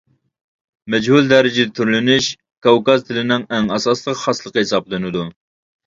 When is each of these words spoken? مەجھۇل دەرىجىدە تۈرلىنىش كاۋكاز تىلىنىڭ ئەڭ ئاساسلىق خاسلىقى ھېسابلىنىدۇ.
مەجھۇل 0.93 1.29
دەرىجىدە 1.33 1.75
تۈرلىنىش 1.81 2.31
كاۋكاز 2.69 3.07
تىلىنىڭ 3.11 3.49
ئەڭ 3.53 3.73
ئاساسلىق 3.79 4.23
خاسلىقى 4.27 4.69
ھېسابلىنىدۇ. 4.69 5.33